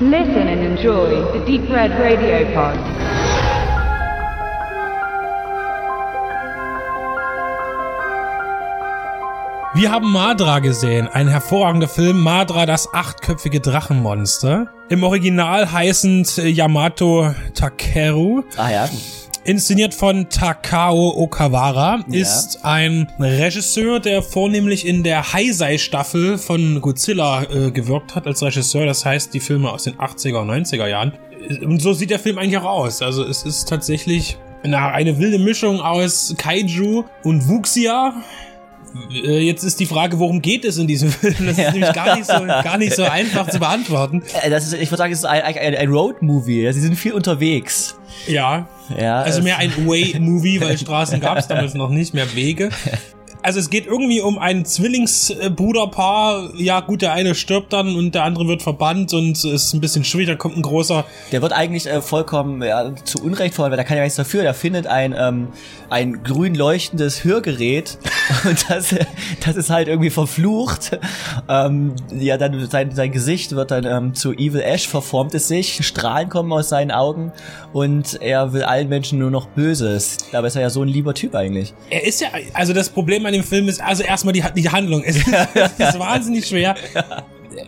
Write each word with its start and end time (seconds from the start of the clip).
Listen 0.00 0.48
and 0.48 0.60
enjoy 0.60 1.22
the 1.32 1.38
Deep 1.46 1.70
Red 1.70 1.92
Radio 1.92 2.44
Pod. 2.52 2.76
Wir 9.76 9.92
haben 9.92 10.10
Madra 10.10 10.58
gesehen, 10.58 11.06
ein 11.06 11.28
hervorragender 11.28 11.86
Film, 11.86 12.20
Madra, 12.20 12.66
das 12.66 12.92
achtköpfige 12.92 13.60
Drachenmonster. 13.60 14.66
Im 14.88 15.04
Original 15.04 15.70
heißend 15.70 16.38
Yamato 16.38 17.32
Takeru. 17.54 18.42
Ah 18.56 18.70
ja. 18.70 18.88
Inszeniert 19.44 19.92
von 19.94 20.28
Takao 20.30 21.10
Okawara, 21.18 22.02
Ja. 22.08 22.20
ist 22.22 22.64
ein 22.64 23.08
Regisseur, 23.18 24.00
der 24.00 24.22
vornehmlich 24.22 24.86
in 24.86 25.02
der 25.02 25.34
Heisei-Staffel 25.34 26.38
von 26.38 26.80
Godzilla 26.80 27.42
äh, 27.42 27.70
gewirkt 27.70 28.14
hat 28.14 28.26
als 28.26 28.42
Regisseur. 28.42 28.86
Das 28.86 29.04
heißt, 29.04 29.34
die 29.34 29.40
Filme 29.40 29.70
aus 29.70 29.84
den 29.84 29.96
80er 29.96 30.40
und 30.40 30.50
90er 30.50 30.86
Jahren. 30.88 31.12
Und 31.62 31.82
so 31.82 31.92
sieht 31.92 32.08
der 32.08 32.18
Film 32.18 32.38
eigentlich 32.38 32.56
auch 32.56 32.64
aus. 32.64 33.02
Also 33.02 33.22
es 33.22 33.42
ist 33.42 33.68
tatsächlich 33.68 34.38
na, 34.62 34.88
eine 34.92 35.18
wilde 35.18 35.38
Mischung 35.38 35.78
aus 35.80 36.34
Kaiju 36.38 37.04
und 37.22 37.46
Wuxia. 37.46 38.14
Äh, 39.12 39.40
Jetzt 39.40 39.62
ist 39.64 39.80
die 39.80 39.86
Frage, 39.86 40.18
worum 40.18 40.40
geht 40.42 40.64
es 40.64 40.78
in 40.78 40.86
diesem 40.86 41.10
Film? 41.10 41.34
Das 41.46 41.58
ist 41.58 41.72
nämlich 41.72 41.92
gar 41.92 42.16
nicht 42.16 42.26
so, 42.26 42.44
gar 42.44 42.78
nicht 42.78 42.94
so 42.94 43.02
einfach 43.10 43.48
zu 43.48 43.58
beantworten. 43.58 44.22
Äh, 44.42 44.50
Das 44.50 44.64
ist, 44.66 44.74
ich 44.74 44.90
würde 44.90 44.98
sagen, 44.98 45.12
es 45.12 45.20
ist 45.20 45.24
ein, 45.24 45.42
ein, 45.42 45.74
ein 45.74 45.88
Road-Movie. 45.88 46.72
Sie 46.72 46.80
sind 46.80 46.96
viel 46.96 47.12
unterwegs. 47.12 47.96
Ja, 48.26 48.68
Ja, 48.96 49.22
Also 49.22 49.42
mehr 49.42 49.58
ein 49.58 49.72
Way-Movie, 49.86 50.60
weil 50.60 50.78
Straßen 50.84 51.20
gab 51.20 51.38
es 51.38 51.48
damals 51.48 51.74
noch 51.74 51.90
nicht, 51.90 52.14
mehr 52.14 52.32
Wege. 52.34 52.70
Also 53.44 53.60
es 53.60 53.68
geht 53.68 53.86
irgendwie 53.86 54.22
um 54.22 54.38
ein 54.38 54.64
Zwillingsbruderpaar. 54.64 56.48
Ja 56.56 56.80
gut, 56.80 57.02
der 57.02 57.12
eine 57.12 57.34
stirbt 57.34 57.74
dann 57.74 57.94
und 57.94 58.14
der 58.14 58.24
andere 58.24 58.48
wird 58.48 58.62
verbannt 58.62 59.12
und 59.12 59.36
es 59.36 59.44
ist 59.44 59.74
ein 59.74 59.82
bisschen 59.82 60.02
schwierig. 60.02 60.28
Da 60.28 60.34
kommt 60.34 60.56
ein 60.56 60.62
großer... 60.62 61.04
Der 61.30 61.42
wird 61.42 61.52
eigentlich 61.52 61.86
äh, 61.86 62.00
vollkommen 62.00 62.62
ja, 62.62 62.96
zu 63.04 63.22
Unrecht 63.22 63.54
verloren, 63.54 63.72
weil 63.72 63.76
der 63.76 63.84
kann 63.84 63.98
ja 63.98 64.02
nichts 64.02 64.16
dafür. 64.16 64.44
Der 64.44 64.54
findet 64.54 64.86
ein, 64.86 65.14
ähm, 65.14 65.48
ein 65.90 66.22
grün 66.22 66.54
leuchtendes 66.54 67.22
Hörgerät 67.24 67.98
und 68.44 68.64
das, 68.70 68.94
das 69.44 69.56
ist 69.56 69.68
halt 69.68 69.88
irgendwie 69.88 70.08
verflucht. 70.08 70.98
Ähm, 71.48 71.94
ja, 72.18 72.38
dann 72.38 72.68
sein, 72.70 72.90
sein 72.94 73.12
Gesicht 73.12 73.54
wird 73.54 73.70
dann 73.70 73.84
ähm, 73.84 74.14
zu 74.14 74.32
Evil 74.32 74.62
Ash 74.62 74.88
verformt 74.88 75.34
es 75.34 75.48
sich, 75.48 75.84
Strahlen 75.86 76.28
kommen 76.28 76.52
aus 76.52 76.70
seinen 76.70 76.90
Augen 76.90 77.32
und 77.72 78.18
er 78.22 78.52
will 78.52 78.62
allen 78.62 78.88
Menschen 78.88 79.18
nur 79.18 79.30
noch 79.30 79.46
Böses. 79.48 80.18
Dabei 80.32 80.46
ist 80.46 80.56
er 80.56 80.62
ja 80.62 80.70
so 80.70 80.82
ein 80.82 80.88
lieber 80.88 81.12
Typ 81.14 81.34
eigentlich. 81.34 81.74
Er 81.90 82.04
ist 82.06 82.20
ja... 82.20 82.28
Also 82.54 82.72
das 82.72 82.88
Problem 82.88 83.26
an 83.26 83.32
dem 83.32 83.44
Film 83.44 83.68
ist 83.68 83.82
also 83.82 84.02
erstmal 84.02 84.32
die, 84.32 84.42
die 84.56 84.70
Handlung. 84.70 85.02
Es 85.04 85.16
ist, 85.78 85.98
wahnsinnig 85.98 86.46
schwer. 86.46 86.74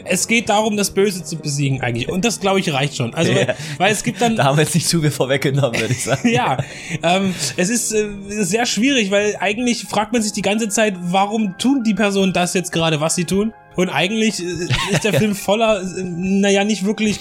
Es 0.04 0.26
geht 0.26 0.48
darum, 0.48 0.76
das 0.76 0.90
Böse 0.90 1.22
zu 1.22 1.36
besiegen 1.36 1.80
eigentlich. 1.80 2.08
Und 2.08 2.24
das, 2.24 2.40
glaube 2.40 2.58
ich, 2.60 2.72
reicht 2.72 2.96
schon. 2.96 3.14
Also, 3.14 3.32
Ja. 3.32 3.54
weil 3.78 3.92
es 3.92 4.02
gibt 4.02 4.20
dann... 4.20 4.36
Da 4.36 4.44
haben 4.44 4.56
wir 4.56 4.64
jetzt 4.64 4.74
nicht 4.74 4.88
zu 4.88 5.00
viel 5.00 5.10
vorweggenommen, 5.10 5.78
würde 5.78 5.92
ich 5.92 6.04
sagen. 6.04 6.28
Ja, 6.28 6.58
ähm, 7.02 7.34
es 7.56 7.68
ist 7.68 7.92
äh, 7.92 8.08
sehr 8.42 8.66
schwierig, 8.66 9.10
weil 9.10 9.36
eigentlich 9.38 9.84
fragt 9.84 10.12
man 10.12 10.22
sich 10.22 10.32
die 10.32 10.42
ganze 10.42 10.68
Zeit, 10.68 10.94
warum 11.00 11.56
tun 11.58 11.82
die 11.84 11.94
Personen 11.94 12.32
das 12.32 12.54
jetzt 12.54 12.72
gerade, 12.72 13.00
was 13.00 13.14
sie 13.14 13.24
tun? 13.24 13.52
Und 13.76 13.88
eigentlich 13.90 14.40
äh, 14.42 14.68
ist 14.92 15.04
der 15.04 15.12
Film 15.18 15.34
voller, 15.34 15.80
äh, 15.80 16.02
naja, 16.02 16.64
nicht 16.64 16.84
wirklich 16.84 17.18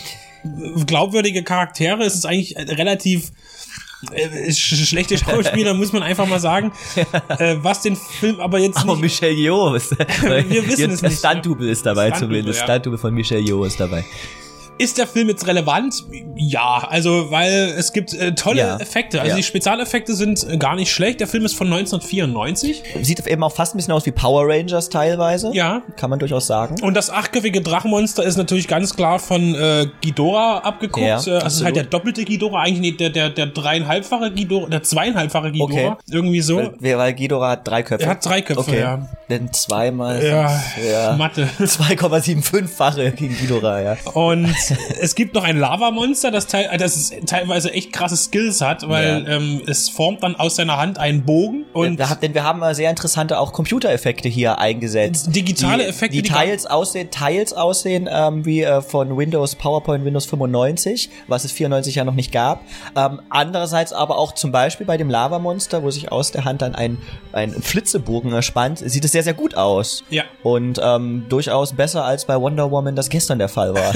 glaubwürdige 0.86 1.44
Charaktere. 1.44 2.04
Es 2.04 2.16
ist 2.16 2.26
eigentlich 2.26 2.56
relativ 2.58 3.32
äh, 4.12 4.52
sch 4.52 4.76
schlechte 4.88 5.18
Schauspieler, 5.18 5.74
muss 5.74 5.92
man 5.94 6.04
einfach 6.04 6.28
mal 6.28 6.40
sagen. 6.40 6.72
Äh, 7.40 7.58
was 7.62 7.82
den 7.82 7.96
Film 7.96 8.40
aber 8.40 8.60
jetzt 8.60 8.78
Aber 8.78 8.94
nicht, 8.94 9.02
Michelle 9.02 9.34
Yeoh 9.34 9.74
ist 9.74 9.92
Wir 10.22 10.68
wissen 10.68 10.92
es 10.92 11.02
das 11.02 11.12
nicht. 11.12 11.20
Stunt-Double 11.20 11.68
ist 11.68 11.86
dabei 11.86 12.08
Stunt-Double, 12.08 12.38
zumindest. 12.38 12.60
ja. 12.60 12.66
Stunt-Double 12.66 12.98
von 13.00 13.14
Michelle 13.14 13.42
Yeoh 13.42 13.66
ist 13.66 13.80
dabei. 13.80 14.06
Ist 14.78 14.98
der 14.98 15.08
Film 15.08 15.30
jetzt 15.30 15.48
relevant? 15.48 16.04
Ja, 16.36 16.86
also 16.90 17.32
weil 17.32 17.74
es 17.78 17.94
gibt 17.94 18.14
äh, 18.14 18.36
tolle 18.36 18.60
Ja. 18.60 18.78
Effekte. 18.78 19.20
Also 19.22 19.30
Ja. 19.32 19.38
die 19.38 19.44
Spezialeffekte 19.44 20.14
sind 20.14 20.46
äh, 20.50 20.58
gar 20.58 20.76
nicht 20.76 20.92
schlecht. 20.92 21.22
Der 21.22 21.28
Film 21.28 21.46
ist 21.46 21.56
von 21.56 21.68
1994. 21.68 22.84
Sieht 23.02 23.26
eben 23.26 23.44
auch 23.44 23.52
fast 23.54 23.74
ein 23.74 23.78
bisschen 23.78 23.94
aus 23.94 24.06
wie 24.06 24.12
Power 24.12 24.44
Rangers 24.48 24.90
teilweise. 24.90 25.52
Ja. 25.54 25.82
Kann 25.96 26.10
man 26.10 26.20
durchaus 26.20 26.48
sagen. 26.48 26.76
Und 26.82 26.94
das 26.96 27.10
achtköpfige 27.10 27.62
Drachenmonster 27.62 28.24
ist 28.24 28.36
natürlich 28.38 28.68
ganz 28.68 28.96
klar 28.96 29.20
von 29.20 29.56
äh, 29.56 29.88
Ghidorah 30.02 30.58
abgeguckt. 30.60 31.06
Ja, 31.06 31.14
äh, 31.14 31.14
also 31.14 31.32
es 31.32 31.38
ist 31.38 31.44
absolut. 31.44 31.66
halt 31.66 31.76
der 31.78 31.84
doppelte 31.86 32.26
Ghidorah, 32.26 32.62
eigentlich 32.64 32.82
nicht 32.82 33.00
der, 33.00 33.12
der, 33.12 33.30
der 33.30 33.46
dreieinhalbfache 33.48 34.32
Ghidorah, 34.32 34.68
der 34.70 34.84
zweieinhalbfache 34.84 35.52
Ghidorah. 35.52 35.70
Okay. 35.94 35.96
Irgendwie 36.12 36.42
so. 36.42 36.58
Weil, 36.58 36.98
weil 36.98 37.14
Ghidorah 37.14 37.52
hat 37.52 37.68
drei 37.68 37.84
Köpfe. 37.84 38.06
Er 38.06 38.12
hat 38.12 38.26
drei 38.26 38.42
Köpfe, 38.42 38.60
okay. 38.62 38.80
ja. 38.82 39.08
Denn 39.30 39.52
zweimal 39.54 40.24
Ja, 40.24 40.64
ja. 40.88 41.16
Mathe. 41.16 41.50
2,75-fache 41.60 43.12
gegen 43.12 43.36
Ghidorah, 43.36 43.82
ja. 43.82 43.98
Und 44.14 44.54
es 45.00 45.16
gibt 45.16 45.34
noch 45.34 45.44
ein 45.44 45.58
Lavamonster, 45.58 46.32
das, 46.32 46.48
teil, 46.48 46.70
das 46.78 47.12
teilweise 47.26 47.72
echt 47.74 47.92
krasse 47.92 48.18
Skills 48.18 48.62
hat, 48.62 48.88
weil 48.88 49.26
Ja. 49.28 49.36
ähm, 49.38 49.62
es 49.68 49.90
formt 49.90 50.24
dann 50.24 50.36
aus 50.36 50.56
seiner 50.56 50.78
Hand 50.78 51.00
einen 51.00 51.24
Bogen 51.26 51.66
und 51.74 52.00
haben- 52.08 52.20
denn 52.22 52.34
wir 52.34 52.44
haben 52.44 52.62
äh, 52.62 52.74
sehr 52.76 52.90
interessante 52.90 53.40
auch 53.40 53.52
Computereffekte 53.54 54.30
hier 54.30 54.60
eingesetzt. 54.60 55.36
Digitale 55.36 55.84
die, 55.84 55.90
Effekte, 55.90 56.16
Die 56.18 56.22
die 56.22 56.30
teils 56.30 56.66
aussehen, 56.66 57.10
teils 57.12 57.54
aussehen 57.54 58.08
ähm, 58.12 58.46
wie 58.46 58.62
äh, 58.62 58.82
von 58.82 59.18
Windows, 59.18 59.56
PowerPoint, 59.56 60.06
Windows 60.06 60.26
95, 60.26 61.10
was 61.28 61.44
es 61.46 61.52
94 61.52 61.96
ja 61.96 62.04
noch 62.04 62.14
nicht 62.14 62.32
gab. 62.32 62.62
Ähm, 62.96 63.22
andererseits 63.30 63.92
aber 63.94 64.18
auch 64.18 64.34
zum 64.34 64.52
Beispiel 64.52 64.86
bei 64.86 64.98
dem 64.98 65.10
Lavamonster, 65.10 65.84
wo 65.84 65.90
sich 65.92 66.12
aus 66.12 66.32
der 66.32 66.46
Hand 66.46 66.62
dann 66.62 66.76
ein, 66.76 66.98
ein 67.34 67.52
Flitzebogen 67.52 68.32
erspannt, 68.32 68.80
sieht 68.86 69.04
es 69.06 69.15
sehr, 69.16 69.24
sehr 69.24 69.34
gut 69.34 69.56
aus. 69.56 70.04
Ja. 70.10 70.24
Und 70.44 70.78
ähm, 70.84 71.26
durchaus 71.30 71.72
besser 71.72 72.04
als 72.04 72.26
bei 72.26 72.36
Wonder 72.38 72.70
Woman 72.70 72.98
das 72.98 73.08
gestern 73.08 73.40
der 73.40 73.48
Fall 73.48 73.74
war. 73.74 73.94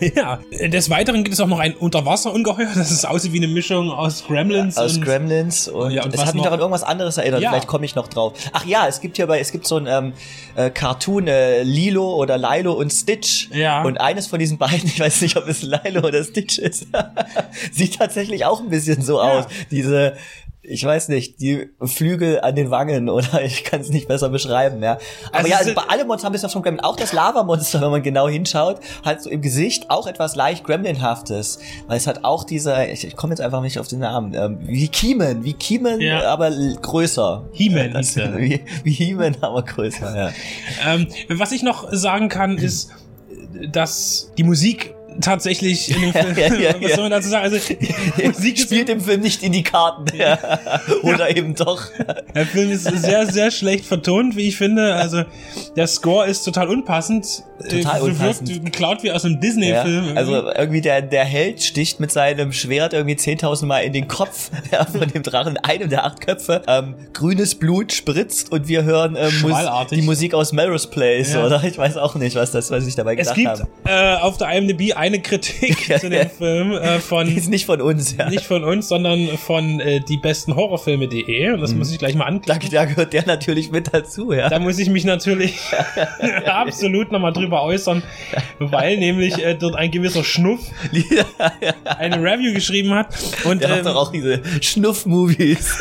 ja. 0.00 0.40
Des 0.68 0.90
Weiteren 0.90 1.22
gibt 1.22 1.34
es 1.34 1.40
auch 1.40 1.46
noch 1.46 1.60
ein 1.60 1.74
Unterwasserungeheuer, 1.76 2.70
das 2.74 2.90
ist 2.90 3.06
aussieht 3.06 3.32
wie 3.32 3.36
eine 3.36 3.46
Mischung 3.46 3.92
aus 3.92 4.24
Gremlins 4.26 4.76
aus 4.76 4.96
und 4.96 5.04
Gremlins 5.04 5.68
und, 5.68 5.92
Ja, 5.92 6.02
und 6.04 6.12
es 6.12 6.20
hat 6.24 6.34
mich 6.34 6.42
noch? 6.42 6.46
noch 6.46 6.52
an 6.54 6.58
irgendwas 6.58 6.82
anderes 6.82 7.16
erinnert. 7.16 7.42
Ja. 7.42 7.50
Vielleicht 7.50 7.68
komme 7.68 7.84
ich 7.84 7.94
noch 7.94 8.08
drauf. 8.08 8.32
Ach 8.52 8.66
ja, 8.66 8.88
es 8.88 9.00
gibt 9.00 9.16
hier 9.18 9.28
bei, 9.28 9.38
es 9.38 9.52
gibt 9.52 9.68
so 9.68 9.76
ein 9.76 9.86
ähm, 9.86 10.12
äh, 10.56 10.68
Cartoon 10.70 11.28
äh, 11.28 11.62
Lilo 11.62 12.16
oder 12.16 12.36
Lilo 12.36 12.72
und 12.72 12.92
Stitch. 12.92 13.48
Ja. 13.52 13.82
Und 13.84 14.00
eines 14.00 14.26
von 14.26 14.40
diesen 14.40 14.58
beiden, 14.58 14.84
ich 14.86 14.98
weiß 14.98 15.20
nicht, 15.20 15.36
ob 15.36 15.46
es 15.46 15.62
Lilo 15.62 16.04
oder 16.04 16.24
Stitch 16.24 16.58
ist, 16.58 16.88
sieht 17.72 17.98
tatsächlich 17.98 18.44
auch 18.44 18.60
ein 18.60 18.68
bisschen 18.68 19.00
so 19.00 19.18
Ja. 19.18 19.38
aus. 19.38 19.44
Diese 19.70 20.14
ich 20.68 20.84
weiß 20.84 21.08
nicht, 21.08 21.40
die 21.40 21.68
Flügel 21.82 22.40
an 22.40 22.54
den 22.56 22.70
Wangen 22.70 23.08
oder 23.16 23.42
ich 23.42 23.64
kann 23.64 23.80
es 23.80 23.90
nicht 23.90 24.08
besser 24.08 24.28
beschreiben, 24.28 24.82
ja. 24.82 24.98
Aber 25.28 25.36
Also 25.38 25.48
ja, 25.48 25.56
also 25.58 25.74
bei 25.74 25.82
allem 25.82 26.06
Monster 26.08 26.26
haben 26.26 26.32
wir 26.32 26.36
es 26.36 26.42
ja 26.42 26.48
schon 26.48 26.62
Gremlin. 26.62 26.80
Auch 26.84 26.96
das 26.96 27.12
Lava-Monster, 27.12 27.80
wenn 27.82 27.90
man 27.90 28.02
genau 28.02 28.28
hinschaut, 28.28 28.80
hat 29.04 29.22
so 29.22 29.30
im 29.30 29.40
Gesicht 29.42 29.90
auch 29.90 30.06
etwas 30.06 30.34
leicht 30.36 30.64
Gremlinhaftes. 30.64 31.58
Weil 31.86 31.96
es 31.96 32.06
hat 32.06 32.24
auch 32.24 32.44
dieser, 32.44 32.88
ich, 32.90 33.06
ich 33.06 33.16
komme 33.16 33.32
jetzt 33.32 33.40
einfach 33.40 33.62
nicht 33.62 33.78
auf 33.78 33.88
den 33.88 34.00
Namen, 34.00 34.34
ähm, 34.34 34.58
wie 34.62 34.88
Kiemen, 34.88 35.44
wie 35.44 35.52
Kiemen, 35.52 36.00
Ja. 36.00 36.22
aber 36.32 36.50
größer. 36.50 37.44
He-Man 37.52 37.94
er. 37.94 38.36
Wie, 38.38 38.60
wie 38.84 38.90
He-Man, 38.92 39.36
aber 39.40 39.62
größer, 39.62 40.16
ja. 40.16 40.30
Ähm, 40.86 41.06
was 41.28 41.52
ich 41.52 41.62
noch 41.62 41.88
sagen 41.92 42.28
kann, 42.28 42.58
ist, 42.58 42.90
dass 43.72 44.32
die 44.36 44.42
Musik 44.44 44.94
tatsächlich 45.20 45.90
in 45.94 46.00
dem 46.02 46.12
Film, 46.12 46.36
Ja, 46.36 46.54
ja, 46.70 46.74
was 46.80 46.90
ja. 46.90 46.94
soll 46.96 47.04
man 47.04 47.10
dazu 47.12 47.28
sagen? 47.28 47.44
Also, 47.44 47.74
Musik 48.24 48.58
Spielt 48.58 48.88
im 48.88 49.00
Film 49.00 49.20
nicht 49.20 49.42
in 49.42 49.52
die 49.52 49.62
Karten. 49.62 50.06
Oder 51.02 51.36
eben 51.36 51.54
doch. 51.54 51.82
der 52.34 52.46
Film 52.46 52.70
ist 52.70 52.84
sehr, 52.84 53.26
sehr 53.26 53.50
schlecht 53.50 53.84
vertont, 53.86 54.36
wie 54.36 54.48
ich 54.48 54.56
finde. 54.56 54.94
Also, 54.94 55.22
der 55.76 55.86
Score 55.86 56.26
ist 56.26 56.42
total 56.44 56.68
unpassend. 56.68 57.42
Total 57.70 57.98
Äh, 58.00 58.02
unpassend. 58.02 58.48
Wirkt 58.50 58.64
geklaut 58.66 59.02
wie 59.02 59.12
aus 59.12 59.24
einem 59.24 59.40
Disney-Film. 59.40 60.16
also 60.16 60.50
irgendwie 60.52 60.80
der, 60.80 61.02
der 61.02 61.24
Held 61.24 61.62
sticht 61.62 62.00
mit 62.00 62.12
seinem 62.12 62.52
Schwert 62.52 62.92
irgendwie 62.92 63.14
10.000 63.16 63.66
Mal 63.66 63.80
in 63.80 63.92
den 63.92 64.08
Kopf 64.08 64.50
von 64.92 65.08
dem 65.08 65.22
Drachen, 65.22 65.56
einem 65.58 65.88
der 65.88 66.04
acht 66.04 66.20
Köpfe. 66.20 66.62
Ähm, 66.66 66.94
grünes 67.12 67.54
Blut 67.54 67.92
spritzt 67.92 68.52
und 68.52 68.68
wir 68.68 68.84
hören 68.84 69.16
ähm, 69.18 69.32
Mus 69.42 69.56
die 69.90 70.02
Musik 70.02 70.34
aus 70.34 70.52
Melrose 70.52 70.88
Place, 70.88 71.34
oder? 71.36 71.62
Ich 71.64 71.78
weiß 71.78 71.96
auch 71.96 72.14
nicht, 72.16 72.36
was 72.36 72.50
das, 72.50 72.70
was 72.70 72.86
ich 72.86 72.94
dabei 72.94 73.14
es 73.14 73.32
gedacht 73.34 73.36
gibt 73.36 73.48
habe. 73.48 74.18
äh, 74.18 74.20
auf 74.22 74.36
der 74.36 74.50
IMDb 74.52 74.94
eine 75.06 75.20
Kritik 75.20 75.98
zu 76.00 76.08
dem 76.10 76.28
Film 76.30 76.72
äh, 76.72 76.98
von 76.98 77.26
Die 77.26 77.34
ist 77.36 77.48
nicht 77.48 77.66
von 77.66 77.80
uns, 77.80 78.16
ja. 78.16 78.28
nicht 78.28 78.44
von 78.44 78.64
uns, 78.64 78.88
sondern 78.88 79.28
von 79.38 79.80
äh, 79.80 80.00
die 80.00 80.16
besten 80.16 80.54
Horrorfilme.de. 80.56 81.50
Und 81.52 81.60
das 81.60 81.74
muss 81.74 81.90
ich 81.92 81.98
gleich 81.98 82.14
mal 82.14 82.24
Da, 82.24 82.30
anklicken. 82.30 82.70
da 82.70 82.84
gehört 82.84 83.12
der 83.12 83.26
natürlich 83.26 83.70
mit 83.70 83.92
dazu, 83.92 84.32
ja. 84.32 84.48
Da 84.48 84.58
muss 84.58 84.78
ich 84.78 84.88
mich 84.90 85.04
natürlich 85.04 85.54
absolut 86.46 87.12
nochmal 87.12 87.32
drüber 87.32 87.62
äußern, 87.62 88.02
weil 88.58 88.96
nämlich 88.98 89.42
äh, 89.44 89.54
dort 89.54 89.76
ein 89.76 89.90
gewisser 89.90 90.24
Schnuff 90.24 90.60
eine 91.98 92.16
Review 92.22 92.52
geschrieben 92.52 92.92
hat. 92.94 93.08
Und 93.44 93.62
Der 93.62 93.70
ähm, 93.70 93.74
macht 93.76 93.86
doch 93.86 93.96
auch 93.96 94.12
diese 94.12 94.40
Schnuff-Movies. 94.60 95.78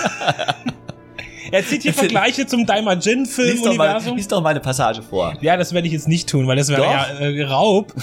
er 1.52 1.66
zieht 1.66 1.84
hier 1.84 1.94
Vergleiche 1.94 2.46
zum 2.46 2.66
Daima 2.66 2.94
Jin 2.94 3.20
Lies 3.26 3.38
lies 3.38 4.28
doch 4.28 4.42
mal 4.42 4.50
eine 4.50 4.60
Passage 4.60 5.02
vor. 5.02 5.34
Ja, 5.42 5.58
das 5.58 5.74
werde 5.74 5.88
ich 5.88 5.94
jetzt 5.94 6.08
nicht 6.08 6.30
tun, 6.30 6.48
weil 6.48 6.58
das 6.58 6.70
wäre 6.70 6.82
ja 6.84 7.06
äh, 7.20 7.44
Raub. 7.44 7.94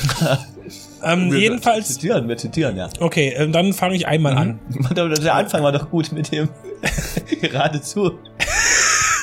Ähm, 1.05 1.35
jedenfalls, 1.35 1.95
Zitieren, 1.95 2.29
wir 2.29 2.37
zitieren, 2.37 2.77
ja. 2.77 2.89
okay, 3.01 3.35
ähm, 3.37 3.53
dann 3.53 3.73
fange 3.73 3.97
ich 3.97 4.07
einmal 4.07 4.37
an. 4.37 4.61
Der 4.97 5.35
Anfang 5.35 5.63
war 5.63 5.73
doch 5.73 5.91
gut 5.91 6.13
mit 6.13 6.33
dem 6.33 6.49
geradezu. 7.41 8.19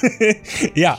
Ja, 0.75 0.97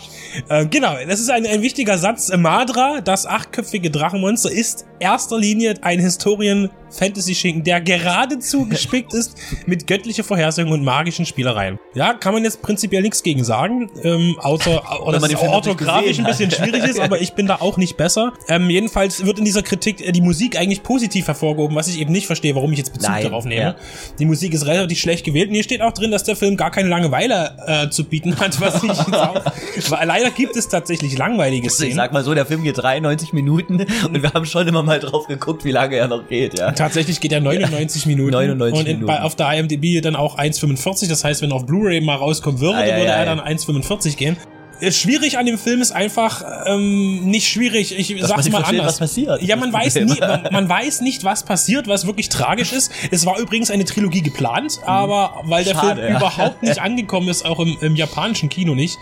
Äh, 0.49 0.67
genau, 0.67 0.95
das 1.07 1.21
ist 1.21 1.31
ein, 1.31 1.47
ein 1.47 1.63
wichtiger 1.63 1.99
Satz. 1.99 2.31
Madra, 2.37 3.01
das 3.01 3.27
achtköpfige 3.27 3.91
Drachenmonster, 3.91 4.51
ist 4.51 4.87
erster 5.01 5.39
Linie 5.39 5.75
ein 5.83 5.99
Historien-Fantasy-Schinken, 5.99 7.65
der 7.65 7.81
geradezu 7.81 8.67
gespickt 8.69 9.15
ist 9.15 9.37
mit 9.67 9.87
göttlicher 9.87 10.23
Vorhersehung 10.23 10.71
und 10.73 10.85
magischen 10.85 11.27
Spielereien. 11.27 11.79
Ja, 11.95 12.15
kann 12.15 12.35
man 12.35 12.45
jetzt 12.45 12.63
prinzipiell 12.63 13.03
nichts 13.03 13.23
gegen 13.23 13.43
sagen, 13.43 13.91
ähm, 14.03 14.37
außer, 14.41 14.83
Wenn 15.05 15.13
dass 15.13 15.33
es 15.33 15.37
orthografisch 15.37 16.19
ein 16.19 16.25
bisschen 16.25 16.51
schwierig 16.51 16.85
ist, 16.85 17.01
aber 17.01 17.21
ich 17.21 17.33
bin 17.33 17.47
da 17.47 17.57
auch 17.57 17.77
nicht 17.77 17.97
besser. 17.97 18.33
Ähm, 18.49 18.71
jedenfalls 18.71 19.25
wird 19.25 19.39
in 19.39 19.45
dieser 19.45 19.63
Kritik 19.63 20.07
äh, 20.07 20.13
die 20.13 20.21
Musik 20.21 20.57
eigentlich 20.59 20.83
positiv 20.83 21.27
hervorgehoben, 21.27 21.75
was 21.77 21.89
ich 21.89 21.99
eben 21.99 22.13
nicht 22.13 22.27
verstehe, 22.27 22.55
warum 22.55 22.73
ich 22.73 22.79
jetzt 22.79 22.93
Bezug 22.93 23.11
Nein, 23.11 23.25
darauf 23.25 23.45
nehme. 23.45 23.61
ja. 23.63 23.77
Die 24.19 24.27
Musik 24.27 24.53
ist 24.53 24.67
relativ 24.67 24.99
schlecht 24.99 25.25
gewählt 25.25 25.49
und 25.49 25.55
hier 25.55 25.65
steht 25.65 25.83
auch 25.83 25.93
drin, 25.93 26.11
dass 26.11 26.25
der 26.25 26.37
Film 26.37 26.57
gar 26.57 26.71
keine 26.71 26.89
Langeweile 26.89 27.57
äh, 27.67 27.91
zu 27.91 28.05
bieten 28.05 28.39
hat, 28.39 28.61
was 28.61 28.83
ich 28.83 28.91
jetzt 28.91 29.15
auch, 29.15 29.45
weil 29.89 30.11
leider 30.21 30.35
gibt 30.35 30.57
es 30.57 30.69
tatsächlich 30.69 31.17
langweilige 31.17 31.67
Ich 31.69 31.73
Szenen. 31.73 31.97
sag 31.97 32.13
mal 32.13 32.25
so, 32.25 32.35
der 32.35 32.47
Film 32.47 32.63
geht 32.63 32.79
93 32.79 33.33
Minuten 33.33 33.81
und 33.81 34.23
wir 34.23 34.33
haben 34.33 34.47
schon 34.47 34.67
immer 34.69 34.83
mal 34.83 35.01
drauf 35.01 35.27
geguckt, 35.27 35.65
wie 35.65 35.73
lange 35.73 35.97
er 35.97 36.09
noch 36.09 36.29
geht, 36.29 36.59
ja. 36.59 36.73
Tatsächlich 36.73 37.21
geht 37.21 37.33
er 37.33 37.41
99 37.41 38.07
Minuten 38.07 38.33
99 38.33 38.79
und 38.79 38.87
in, 38.87 38.97
Minuten. 38.99 39.07
Bei, 39.07 39.23
auf 39.23 39.37
der 39.37 39.53
IMDb 39.53 40.03
dann 40.03 40.17
auch 40.17 40.39
1,45. 40.39 41.09
Das 41.09 41.25
heißt, 41.25 41.43
wenn 41.43 41.51
er 41.51 41.57
auf 41.57 41.67
Blu-ray 41.67 42.01
mal 42.01 42.17
rauskommen 42.17 42.61
würde, 42.61 42.79
Ei, 42.79 42.93
ei, 42.93 42.99
würde 42.99 43.13
er 43.13 43.25
dann 43.25 43.41
1,45 43.41 44.17
gehen. 44.17 44.37
Äh, 44.81 44.93
Schwierig 44.93 45.37
an 45.37 45.47
dem 45.47 45.59
Film 45.59 45.83
ist 45.83 45.93
einfach 45.93 46.43
ähm, 46.67 47.27
nicht 47.27 47.49
schwierig. 47.49 47.99
Ich 47.99 48.15
sag's 48.23 48.49
mal 48.49 48.63
anders. 48.63 48.87
was 48.87 48.99
passiert. 48.99 49.43
Ja, 49.43 49.57
man 49.57 49.73
weiß 49.73 49.97
nie, 49.97 50.21
man, 50.21 50.49
man 50.51 50.69
weiß 50.69 51.03
nicht, 51.03 51.25
was 51.25 51.43
passiert, 51.43 51.87
was 51.87 52.07
wirklich 52.07 52.29
tragisch 52.31 52.73
ist. 52.73 52.91
Es 53.11 53.27
war 53.27 53.39
übrigens 53.39 53.71
eine 53.71 53.85
Trilogie 53.85 54.23
geplant, 54.23 54.81
aber 54.85 55.43
weil 55.45 55.65
der. 55.65 55.75
Schade, 55.75 56.01
Film 56.01 56.13
ja. 56.13 56.19
überhaupt 56.19 56.63
nicht 56.63 56.81
angekommen 56.81 57.29
ist, 57.29 57.45
auch 57.45 57.61
im, 57.61 57.77
im 57.81 57.95
japanischen 57.95 58.49
Kino 58.49 58.75
nicht 58.75 58.99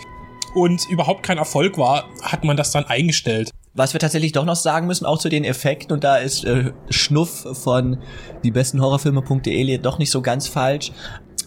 und 0.55 0.89
überhaupt 0.91 1.23
kein 1.23 1.39
Erfolg 1.39 1.79
war, 1.79 2.05
hat 2.23 2.45
man 2.45 2.57
das 2.57 2.71
dann 2.73 2.85
eingestellt. 2.85 3.51
Was 3.75 3.93
wir 3.93 4.01
tatsächlich 4.01 4.33
doch 4.33 4.45
noch 4.45 4.57
sagen 4.57 4.87
müssen, 4.89 5.07
auch 5.07 5.19
zu 5.19 5.29
den 5.29 5.45
Effekten, 5.45 5.93
und 5.93 6.03
da 6.03 6.17
ist 6.17 6.45
äh, 6.45 6.73
Schnuff 6.91 7.47
von 7.63 7.99
diebestenhorrorfilme.de 8.45 9.79
doch 9.79 9.99
nicht 9.99 10.11
so 10.11 10.21
ganz 10.23 10.49
falsch. 10.49 10.93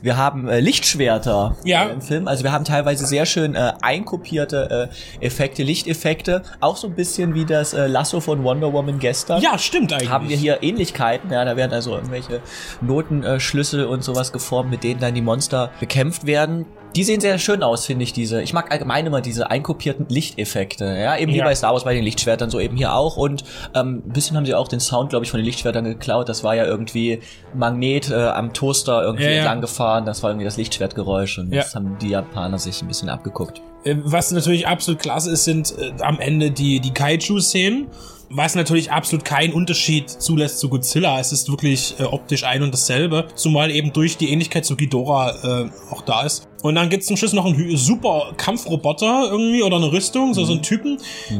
Wir 0.03 0.17
haben 0.17 0.47
äh, 0.47 0.59
Lichtschwerter 0.61 1.55
Ja. 1.63 1.85
äh, 1.85 1.93
im 1.93 2.01
Film. 2.01 2.27
Also 2.27 2.43
wir 2.43 2.51
haben 2.51 2.65
teilweise 2.65 3.05
sehr 3.05 3.25
schön 3.27 3.53
äh, 3.53 3.73
einkopierte 3.81 4.89
äh, 5.21 5.25
Effekte, 5.25 5.61
Lichteffekte. 5.61 6.41
Auch 6.59 6.75
so 6.77 6.87
ein 6.87 6.95
bisschen 6.95 7.35
wie 7.35 7.45
das 7.45 7.73
äh, 7.73 7.85
Lasso 7.85 8.19
von 8.19 8.43
Wonder 8.43 8.73
Woman 8.73 8.97
gestern. 8.97 9.41
Ja, 9.41 9.59
stimmt 9.59 9.93
eigentlich. 9.93 10.09
Haben 10.09 10.27
wir 10.29 10.37
hier 10.37 10.63
Ähnlichkeiten, 10.63 11.31
ja, 11.31 11.45
da 11.45 11.55
werden 11.55 11.73
also 11.73 11.93
irgendwelche 11.95 12.41
Notenschlüssel 12.81 13.85
und 13.85 14.03
sowas 14.03 14.31
geformt, 14.31 14.71
mit 14.71 14.83
denen 14.83 14.99
dann 14.99 15.13
die 15.13 15.21
Monster 15.21 15.69
bekämpft 15.79 16.25
werden. 16.25 16.65
Die 16.95 17.03
sehen 17.05 17.21
sehr 17.21 17.37
schön 17.39 17.63
aus, 17.63 17.85
finde 17.85 18.03
ich, 18.03 18.11
diese. 18.11 18.41
Ich 18.41 18.51
mag 18.53 18.69
allgemein 18.71 19.05
immer 19.05 19.21
diese 19.21 19.49
einkopierten 19.49 20.07
Lichteffekte, 20.09 20.85
ja, 20.85 21.17
eben 21.17 21.31
wie 21.31 21.37
Ja. 21.37 21.45
bei 21.45 21.55
Star 21.55 21.71
Wars 21.71 21.85
bei 21.85 21.93
den 21.93 22.03
Lichtschwertern, 22.03 22.49
so 22.49 22.59
eben 22.59 22.75
hier 22.75 22.93
auch. 22.93 23.15
Und 23.15 23.43
ähm, 23.73 24.03
ein 24.05 24.11
bisschen 24.13 24.35
haben 24.35 24.45
sie 24.45 24.53
auch 24.55 24.67
den 24.67 24.81
Sound, 24.81 25.09
glaube 25.09 25.23
ich, 25.23 25.31
von 25.31 25.39
den 25.39 25.45
Lichtschwertern 25.45 25.85
geklaut. 25.85 26.27
Das 26.27 26.43
war 26.43 26.53
ja 26.55 26.65
irgendwie 26.65 27.19
Magnet 27.53 28.09
äh, 28.11 28.15
am 28.15 28.53
Toaster 28.53 29.03
irgendwie 29.03 29.23
Ja, 29.23 29.29
ja. 29.31 29.37
entlang 29.37 29.61
gefahren. 29.61 30.05
Das 30.05 30.21
war 30.21 30.31
irgendwie 30.31 30.45
das 30.45 30.57
Lichtschwertgeräusch 30.57 31.37
und 31.39 31.53
Ja. 31.53 31.61
das 31.61 31.75
haben 31.75 31.97
die 32.01 32.09
Japaner 32.09 32.59
sich 32.59 32.81
ein 32.81 32.87
bisschen 32.89 33.07
abgeguckt. 33.09 33.61
Äh, 33.85 33.95
Was 34.03 34.31
natürlich 34.31 34.67
absolut 34.67 35.01
klasse 35.01 35.31
ist, 35.31 35.45
sind 35.45 35.73
äh, 35.79 35.93
am 36.01 36.19
Ende 36.19 36.51
die, 36.51 36.81
die 36.81 36.91
Kaiju-Szenen. 36.93 37.87
Was 38.33 38.55
natürlich 38.55 38.91
absolut 38.91 39.25
keinen 39.25 39.53
Unterschied 39.53 40.09
zulässt 40.09 40.59
zu 40.59 40.69
Godzilla. 40.69 41.19
Es 41.19 41.31
ist 41.31 41.49
wirklich 41.49 41.95
äh, 41.99 42.03
optisch 42.03 42.43
ein 42.43 42.63
und 42.63 42.73
dasselbe. 42.73 43.27
Zumal 43.35 43.71
eben 43.71 43.93
durch 43.93 44.17
die 44.17 44.31
Ähnlichkeit 44.31 44.65
zu 44.65 44.75
Ghidorah 44.75 45.65
äh, 45.65 45.69
auch 45.91 46.01
da 46.01 46.23
ist. 46.23 46.47
Und 46.63 46.75
dann 46.75 46.89
gibt's 46.89 47.07
zum 47.07 47.17
Schluss 47.17 47.33
noch 47.33 47.45
einen 47.45 47.75
super 47.75 48.33
Kampfroboter 48.37 49.29
irgendwie 49.31 49.63
oder 49.63 49.77
eine 49.77 49.91
Rüstung, 49.91 50.33
so, 50.33 50.45
so 50.45 50.53
einen 50.53 50.61
Typen, 50.61 50.97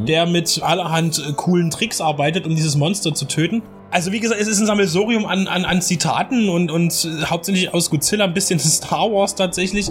der 0.08 0.26
mit 0.26 0.62
allerhand 0.62 1.20
äh, 1.20 1.34
coolen 1.34 1.70
Tricks 1.70 2.02
arbeitet, 2.02 2.46
um 2.46 2.56
dieses 2.56 2.76
Monster 2.76 3.14
zu 3.14 3.26
töten. 3.26 3.62
Also 3.92 4.12
wie 4.12 4.20
gesagt, 4.20 4.42
es 4.42 4.48
ist 4.48 4.60
ein 4.60 4.66
Sammelsurium 4.66 5.26
an, 5.26 5.48
an, 5.48 5.66
an 5.66 5.82
Zitaten 5.82 6.50
und, 6.50 6.72
und 6.72 7.06
äh, 7.06 7.26
hauptsächlich 7.26 7.74
aus 7.74 7.90
Godzilla, 7.90 8.26
ein 8.26 8.34
bisschen 8.34 8.60
Star 8.60 9.12
Wars 9.12 9.36
tatsächlich 9.36 9.90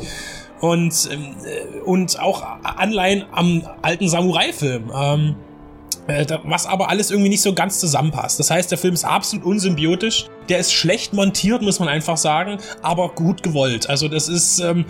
und, 0.61 1.09
ähm, 1.13 1.37
äh, 1.45 1.81
und 1.81 2.19
auch 2.21 2.43
Anleihen 2.63 3.25
am 3.33 3.63
alten 3.83 4.09
Samurai-Film. 4.09 4.91
Ähm, 4.95 5.37
äh, 5.37 5.50
was 6.45 6.67
aber 6.67 6.89
alles 6.89 7.11
irgendwie 7.11 7.29
nicht 7.29 7.43
so 7.43 7.55
ganz 7.55 7.81
zusammenpasst. 7.81 8.39
Das 8.39 8.51
heißt, 8.51 8.71
der 8.71 8.79
Film 8.79 8.95
ist 8.95 9.05
absolut 9.05 9.45
unsymbiotisch. 9.45 10.27
Der 10.49 10.59
ist 10.59 10.73
schlecht 10.73 11.13
montiert, 11.13 11.63
muss 11.63 11.79
man 11.79 11.89
einfach 11.89 12.17
sagen, 12.17 12.59
aber 12.83 13.11
gut 13.11 13.43
gewollt. 13.43 13.89
Also 13.89 14.09
das 14.09 14.29
ist, 14.29 14.59
ähm, 14.61 14.85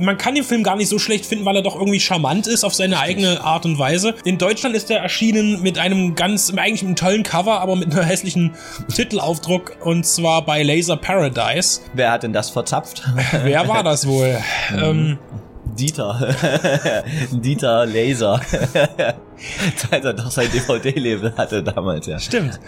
man 0.00 0.16
kann 0.16 0.34
den 0.34 0.44
Film 0.44 0.62
gar 0.62 0.76
nicht 0.76 0.88
so 0.88 0.98
schlecht 0.98 1.26
finden, 1.26 1.44
weil 1.44 1.56
er 1.56 1.62
doch 1.62 1.76
irgendwie 1.76 2.00
charmant 2.00 2.46
ist 2.46 2.64
auf 2.64 2.74
seine 2.74 2.98
eigene 2.98 3.42
Art 3.42 3.66
und 3.66 3.78
Weise. 3.78 4.14
In 4.24 4.38
Deutschland 4.38 4.74
ist 4.74 4.90
er 4.90 5.00
erschienen 5.00 5.62
mit 5.62 5.78
einem 5.78 6.14
ganz, 6.14 6.50
eigentlich 6.50 6.82
mit 6.82 6.88
einem 6.88 6.96
tollen 6.96 7.22
Cover, 7.22 7.60
aber 7.60 7.76
mit 7.76 7.92
einem 7.92 8.04
hässlichen 8.04 8.54
Titelaufdruck 8.94 9.76
und 9.82 10.06
zwar 10.06 10.44
bei 10.44 10.62
Laser 10.62 10.96
Paradise. 10.96 11.80
Wer 11.92 12.12
hat 12.12 12.22
denn 12.22 12.32
das 12.32 12.50
verzapft? 12.50 13.02
Wer 13.42 13.68
war 13.68 13.82
das 13.82 14.06
wohl? 14.06 14.38
ähm, 14.76 15.18
Dieter. 15.78 16.34
Dieter 17.32 17.86
Laser. 17.86 18.40
Als 19.90 20.04
er 20.04 20.12
doch 20.14 20.30
sein 20.30 20.48
DVD-Label 20.52 21.34
hatte 21.36 21.62
damals, 21.62 22.06
ja. 22.06 22.18
Stimmt. 22.18 22.60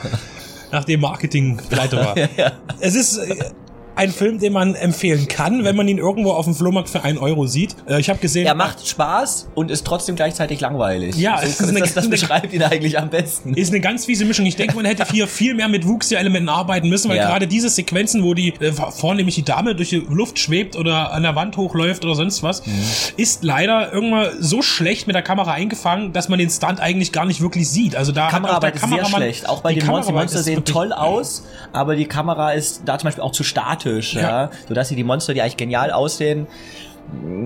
Nachdem 0.73 1.01
Marketing 1.01 1.57
pleite 1.69 1.97
war. 1.97 2.15
Es 2.81 2.95
ist 2.95 3.19
äh, 3.19 3.51
ein 3.97 4.11
Film, 4.13 4.39
den 4.39 4.53
man 4.53 4.75
empfehlen 4.75 5.27
kann, 5.27 5.65
wenn 5.65 5.75
man 5.75 5.89
ihn 5.89 5.99
irgendwo 5.99 6.33
auf 6.33 6.45
dem 6.45 6.55
Flohmarkt 6.55 6.89
für 6.91 7.03
einen 7.03 7.19
Euro 7.19 7.47
sieht. 7.47 7.75
Äh, 7.89 7.99
ich 7.99 8.09
habe 8.11 8.19
gesehen. 8.19 8.47
Er 8.47 8.55
macht 8.55 8.87
Spaß 8.87 9.49
und 9.55 9.71
ist 9.71 9.87
trotzdem 9.87 10.17
gleichzeitig 10.17 10.61
langweilig. 10.61 11.17
Ja, 11.17 11.39
so, 11.39 11.47
es 11.47 11.61
ist 11.61 11.69
eine- 11.71 11.81
das, 11.81 11.95
das 11.95 12.09
beschreibt 12.11 12.53
ihn 12.53 12.63
eigentlich 12.63 12.99
am 12.99 13.09
besten. 13.11 13.55
Ist 13.55 13.71
eine 13.73 13.81
ganz 13.81 14.05
fiese 14.05 14.25
Mischung. 14.25 14.45
Ich 14.47 14.57
denke, 14.57 14.77
man 14.77 14.85
hätte 14.85 15.05
hier 15.11 15.27
viel 15.27 15.55
mehr 15.55 15.69
mit 15.69 15.87
Wuchselementen 15.87 16.49
arbeiten 16.49 16.89
müssen, 16.89 17.09
weil 17.09 17.17
Ja. 17.17 17.27
gerade 17.27 17.47
diese 17.47 17.69
Sequenzen, 17.71 18.23
wo 18.23 18.35
die 18.35 18.51
äh, 18.61 18.73
vornehmlich 18.73 19.35
die 19.37 19.45
Dame 19.45 19.75
durch 19.75 19.89
die 19.91 20.07
Luft 20.09 20.39
schwebt 20.39 20.77
oder 20.77 21.13
an 21.13 21.23
der 21.23 21.35
Wand 21.35 21.57
hochläuft 21.57 22.05
oder 22.05 22.15
sonst 22.15 22.43
was, 22.43 22.67
Mhm. 22.67 22.73
ist 23.17 23.45
leider 23.45 23.93
irgendwann 23.93 24.29
so 24.41 24.61
schlecht 24.63 25.07
mit 25.07 25.15
der 25.17 25.23
Kamera 25.23 25.53
eingefangen, 25.53 26.13
dass 26.13 26.29
man 26.29 26.39
den 26.39 26.51
Stunt 26.51 26.81
eigentlich 26.81 27.13
gar 27.13 27.25
nicht 27.25 27.41
wirklich 27.41 27.69
sieht. 27.71 27.97
Also 27.97 28.13
da 28.13 28.27
auch 28.27 28.31
der 28.31 28.41
Kameraarbeit 28.41 28.75
ist 28.75 28.81
sehr 28.83 28.91
Kameramann- 28.91 29.17
schlecht. 29.17 29.49
Auch 29.49 29.63
bei 29.63 29.73
den 29.73 29.87
Monster, 29.87 30.07
Kameraarbeit 30.13 30.25
Monster 30.35 30.43
sehen 30.43 30.65
toll 30.67 30.93
aus, 30.93 31.45
aber 31.73 31.97
die 31.97 32.05
Kamera 32.07 32.53
ist 32.53 32.83
da 32.85 32.99
zum 32.99 33.07
Beispiel 33.09 33.23
auch 33.25 33.33
zu 33.33 33.43
statisch, 33.43 33.86
ja. 33.87 34.21
Ja. 34.21 34.51
Sodass 34.69 34.89
sie 34.89 34.97
die 34.97 35.05
Monster, 35.05 35.35
die 35.35 35.41
eigentlich 35.43 35.57
genial 35.57 35.91
aussehen, 35.91 36.47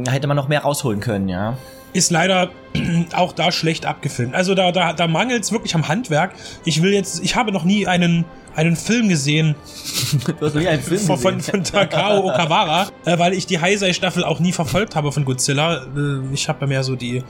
hätte 0.09 0.27
man 0.27 0.37
noch 0.37 0.49
mehr 0.49 0.63
rausholen 0.63 1.01
können, 1.01 1.29
ja. 1.29 1.57
ist 1.93 2.11
leider 2.11 2.51
auch 3.15 3.33
da 3.33 3.53
schlecht 3.53 3.85
abgefilmt. 3.87 4.35
Also 4.35 4.55
da, 4.55 4.73
da, 4.73 4.93
da 4.93 5.07
mangelt 5.07 5.43
es 5.45 5.53
wirklich 5.53 5.75
am 5.75 5.87
Handwerk. 5.89 6.33
Ich 6.65 6.83
will 6.83 6.93
jetzt, 6.93 7.23
ich 7.23 7.37
habe 7.37 7.53
noch 7.53 7.65
nie 7.65 7.87
einen, 7.87 8.25
einen 8.57 8.77
Film 8.77 9.09
gesehen 9.09 9.55
Du 10.39 10.47
hast 10.47 10.55
noch 10.55 10.61
nie 10.63 10.69
einen 10.69 10.83
Film 10.83 11.01
von, 11.01 11.19
von, 11.19 11.37
gesehen. 11.37 11.65
von 11.65 11.65
Takao 11.65 12.29
Okawara, 12.29 12.89
äh, 13.05 13.19
weil 13.19 13.35
ich 13.35 13.47
die 13.47 13.61
Heisei-Staffel 13.61 14.25
auch 14.25 14.41
nie 14.41 14.53
verfolgt 14.53 14.97
habe 14.97 15.13
von 15.13 15.25
Godzilla. 15.25 15.85
Äh, 15.97 16.33
ich 16.33 16.49
habe 16.49 16.61
ja 16.63 16.67
mehr 16.67 16.83
so 16.85 16.97
die, 16.97 17.23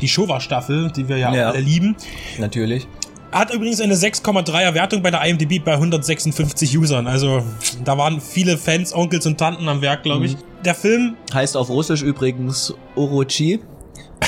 die 0.00 0.08
Showa-Staffel, 0.08 0.90
die 0.92 1.08
wir 1.08 1.16
ja, 1.18 1.34
Ja. 1.34 1.50
alle 1.50 1.60
lieben. 1.60 1.96
Natürlich. 2.38 2.86
Hat 3.32 3.52
übrigens 3.52 3.80
eine 3.80 3.94
6,3er 3.94 4.74
Wertung 4.74 5.02
bei 5.02 5.10
der 5.10 5.24
IMDb 5.24 5.64
bei 5.64 5.72
156 5.72 6.76
Usern. 6.76 7.06
Also 7.06 7.42
da 7.82 7.96
waren 7.96 8.20
viele 8.20 8.58
Fans, 8.58 8.94
Onkels 8.94 9.26
und 9.26 9.38
Tanten 9.38 9.68
am 9.68 9.80
Werk, 9.80 10.02
glaube 10.02 10.26
ich. 10.26 10.36
Der 10.64 10.74
Film 10.74 11.16
Heißt 11.32 11.56
auf 11.56 11.70
Russisch 11.70 12.02
übrigens 12.02 12.74
Orochi. 12.94 13.60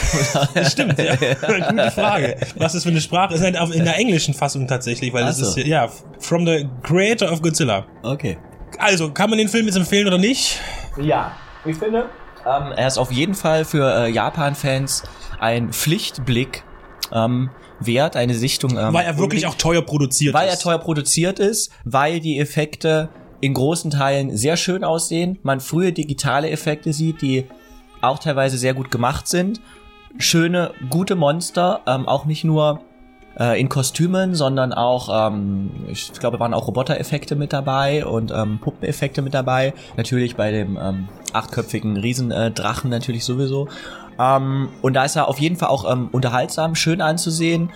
Stimmt, 0.68 0.98
ja. 0.98 1.14
Gute 1.68 1.90
Frage. 1.90 2.36
Was 2.56 2.74
ist 2.74 2.84
für 2.84 2.88
eine 2.88 3.00
Sprache? 3.00 3.34
Ist 3.34 3.42
halt 3.42 3.56
in 3.74 3.84
der 3.84 3.96
englischen 3.98 4.32
Fassung 4.32 4.66
tatsächlich, 4.66 5.12
weil 5.12 5.24
das 5.24 5.36
so. 5.36 5.46
ist 5.46 5.66
ja, 5.66 5.88
from 6.18 6.46
the 6.46 6.66
creator 6.82 7.30
of 7.30 7.42
Godzilla. 7.42 7.84
Okay. 8.02 8.38
Also, 8.78 9.10
kann 9.10 9.30
man 9.30 9.38
den 9.38 9.48
Film 9.48 9.66
jetzt 9.66 9.76
empfehlen 9.76 10.06
oder 10.06 10.18
nicht? 10.18 10.60
Ja, 11.00 11.32
ich 11.64 11.76
finde, 11.76 12.06
ähm, 12.46 12.72
er 12.76 12.86
ist 12.86 12.98
auf 12.98 13.12
jeden 13.12 13.34
Fall 13.34 13.64
für 13.64 14.06
äh, 14.06 14.10
Japan-Fans 14.10 15.04
ein 15.38 15.72
Pflichtblick 15.72 16.64
ähm, 17.14 17.50
wert, 17.80 18.16
eine 18.16 18.34
Sichtung. 18.34 18.76
Ähm, 18.76 18.92
Weil 18.92 19.06
er 19.06 19.16
wirklich 19.18 19.46
auch 19.46 19.54
teuer 19.54 19.82
produziert 19.82 20.34
weil 20.34 20.48
er 20.48 20.54
ist. 20.54 20.62
teuer 20.62 20.78
produziert 20.78 21.38
ist, 21.38 21.70
weil 21.84 22.20
die 22.20 22.38
Effekte 22.38 23.08
in 23.40 23.54
großen 23.54 23.90
Teilen 23.90 24.36
sehr 24.36 24.56
schön 24.56 24.84
aussehen, 24.84 25.38
man 25.42 25.60
frühe 25.60 25.92
digitale 25.92 26.50
Effekte 26.50 26.92
sieht, 26.92 27.22
die 27.22 27.46
auch 28.00 28.18
teilweise 28.18 28.58
sehr 28.58 28.74
gut 28.74 28.90
gemacht 28.90 29.28
sind, 29.28 29.60
schöne, 30.18 30.72
gute 30.90 31.14
Monster, 31.14 31.80
ähm, 31.86 32.06
auch 32.06 32.24
nicht 32.24 32.44
nur 32.44 32.80
äh, 33.38 33.60
in 33.60 33.68
Kostümen, 33.68 34.34
sondern 34.34 34.72
auch, 34.72 35.28
ähm, 35.28 35.70
ich 35.88 36.12
glaube, 36.12 36.38
waren 36.40 36.54
auch 36.54 36.68
Robotereffekte 36.68 37.36
mit 37.36 37.52
dabei 37.52 38.06
und 38.06 38.30
ähm, 38.30 38.58
Puppeneffekte 38.60 39.22
mit 39.22 39.34
dabei. 39.34 39.74
Natürlich 39.96 40.36
bei 40.36 40.50
dem 40.50 40.78
ähm, 40.80 41.08
achtköpfigen 41.32 41.96
Riesendrachen 41.96 42.92
äh, 42.92 42.94
natürlich 42.94 43.24
sowieso. 43.24 43.68
Ähm, 44.18 44.68
und 44.82 44.94
da 44.94 45.04
ist 45.04 45.16
er 45.16 45.28
auf 45.28 45.38
jeden 45.38 45.56
Fall 45.56 45.68
auch 45.68 45.90
ähm, 45.90 46.08
unterhaltsam, 46.12 46.74
schön 46.74 47.00
anzusehen. 47.00 47.70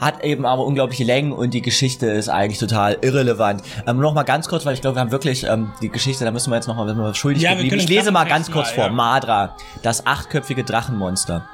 hat 0.00 0.24
eben 0.24 0.46
aber 0.46 0.64
unglaubliche 0.64 1.04
Längen 1.04 1.30
und 1.30 1.52
die 1.52 1.60
Geschichte 1.60 2.06
ist 2.06 2.30
eigentlich 2.30 2.58
total 2.58 2.96
irrelevant. 3.02 3.62
Ähm, 3.86 3.98
noch 3.98 4.14
mal 4.14 4.22
ganz 4.22 4.48
kurz, 4.48 4.64
weil 4.64 4.72
ich 4.72 4.80
glaube, 4.80 4.96
wir 4.96 5.00
haben 5.02 5.10
wirklich 5.12 5.44
ähm, 5.44 5.72
die 5.82 5.90
Geschichte, 5.90 6.24
da 6.24 6.30
müssen 6.30 6.50
wir 6.50 6.56
jetzt 6.56 6.68
noch 6.68 6.76
mal, 6.76 6.86
wir 6.96 7.14
schuldig 7.14 7.42
Ja, 7.42 7.52
geblieben. 7.52 7.76
Ich 7.76 7.86
lese 7.88 8.10
mal 8.10 8.24
ganz 8.24 8.50
kurz 8.50 8.68
mal, 8.68 8.74
vor. 8.74 8.84
ja. 8.86 8.92
Madra, 8.92 9.56
das 9.82 10.06
achtköpfige 10.06 10.64
Drachenmonster. 10.64 11.44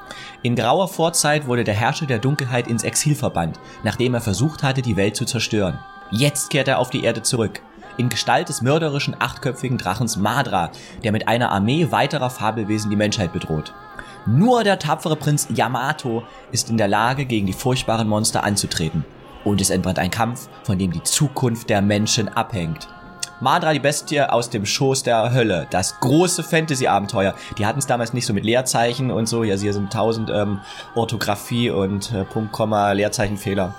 In 0.43 0.55
grauer 0.55 0.87
Vorzeit 0.87 1.45
wurde 1.47 1.65
der 1.65 1.73
Herrscher 1.73 2.05
der 2.05 2.19
Dunkelheit 2.19 2.67
ins 2.69 2.83
Exil 2.83 3.15
verbannt, 3.15 3.59
nachdem 3.83 4.13
er 4.13 4.21
versucht 4.21 4.63
hatte, 4.63 4.81
die 4.81 4.95
Welt 4.95 5.17
zu 5.17 5.25
zerstören. 5.25 5.77
Jetzt 6.11 6.49
kehrt 6.49 6.69
er 6.69 6.79
auf 6.79 6.89
die 6.89 7.03
Erde 7.03 7.23
zurück. 7.23 7.59
In 7.97 8.07
Gestalt 8.07 8.47
des 8.47 8.61
mörderischen 8.61 9.15
achtköpfigen 9.19 9.77
Drachens 9.77 10.15
Madra, 10.15 10.69
der 11.03 11.11
mit 11.11 11.27
einer 11.27 11.51
Armee 11.51 11.87
weiterer 11.91 12.29
Fabelwesen 12.29 12.89
die 12.89 12.95
Menschheit 12.95 13.33
bedroht. 13.33 13.73
Nur 14.27 14.65
der 14.65 14.77
tapfere 14.77 15.15
Prinz 15.15 15.47
Yamato 15.53 16.23
ist 16.51 16.69
in 16.69 16.77
der 16.77 16.89
Lage, 16.89 17.25
gegen 17.25 17.47
die 17.47 17.53
furchtbaren 17.53 18.09
Monster 18.09 18.43
anzutreten. 18.43 19.05
Und 19.45 19.61
es 19.61 19.69
entbrennt 19.69 19.99
ein 19.99 20.11
Kampf, 20.11 20.49
von 20.63 20.77
dem 20.77 20.91
die 20.91 21.03
Zukunft 21.03 21.69
der 21.69 21.81
Menschen 21.81 22.27
abhängt. 22.27 22.89
Madra, 23.39 23.71
die 23.71 23.79
Bestie 23.79 24.19
aus 24.19 24.49
dem 24.49 24.65
Schoß 24.65 25.03
der 25.03 25.31
Hölle. 25.31 25.67
Das 25.69 25.99
große 26.01 26.43
Fantasy-Abenteuer. 26.43 27.35
Die 27.57 27.65
hatten 27.65 27.79
es 27.79 27.87
damals 27.87 28.11
nicht 28.11 28.25
so 28.25 28.33
mit 28.33 28.43
Leerzeichen 28.43 29.11
und 29.11 29.27
so. 29.27 29.43
Ja, 29.43 29.55
hier 29.55 29.73
sind 29.73 29.93
tausend 29.93 30.29
ähm, 30.29 30.59
Orthographie 30.95 31.69
und 31.69 32.11
äh, 32.11 32.25
Punkt, 32.25 32.51
Komma, 32.51 32.91
Leerzeichenfehler. 32.91 33.75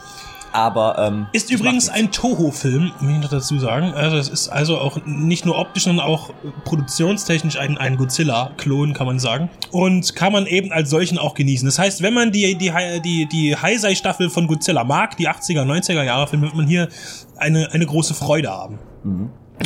Aber 0.52 0.98
ähm, 0.98 1.26
Ist 1.32 1.50
übrigens 1.50 1.88
ein 1.88 2.10
Toho-Film, 2.10 2.92
muss 3.00 3.12
ich 3.12 3.18
noch 3.18 3.30
dazu 3.30 3.58
sagen. 3.58 3.92
Also 3.94 4.16
es 4.16 4.28
ist 4.28 4.48
also 4.48 4.78
auch 4.78 4.98
nicht 5.04 5.44
nur 5.44 5.58
optisch, 5.58 5.84
sondern 5.84 6.06
auch 6.06 6.30
produktionstechnisch 6.64 7.58
ein, 7.58 7.78
ein 7.78 7.96
Godzilla-Klon, 7.96 8.94
kann 8.94 9.06
man 9.06 9.18
sagen. 9.18 9.50
Und 9.70 10.16
kann 10.16 10.32
man 10.32 10.46
eben 10.46 10.72
als 10.72 10.90
solchen 10.90 11.18
auch 11.18 11.34
genießen. 11.34 11.66
Das 11.66 11.78
heißt, 11.78 12.02
wenn 12.02 12.14
man 12.14 12.32
die, 12.32 12.56
die, 12.56 12.72
die, 13.04 13.26
die 13.26 13.56
Heisei-Staffel 13.56 14.30
von 14.30 14.46
Godzilla 14.46 14.84
mag, 14.84 15.16
die 15.16 15.28
80er, 15.28 15.64
90er 15.64 16.02
Jahre 16.02 16.26
Filme, 16.26 16.46
wird 16.46 16.56
man 16.56 16.66
hier 16.66 16.88
eine, 17.36 17.70
eine 17.72 17.86
große 17.86 18.14
Freude 18.14 18.50
haben. 18.50 18.78